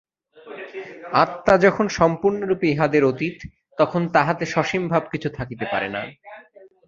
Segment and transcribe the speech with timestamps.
[1.13, 3.37] আত্মা যখন সম্পূর্ণরূপে ইহাদের অতীত,
[3.77, 6.01] তখন তাঁহাতে সসীম ভাব কিছু থাকিতে পারে না।